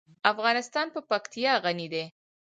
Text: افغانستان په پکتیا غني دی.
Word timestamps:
افغانستان 0.31 0.87
په 0.93 0.99
پکتیا 1.09 1.53
غني 1.63 1.87
دی. 1.93 2.05